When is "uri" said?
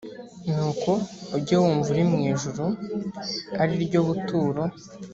1.93-2.03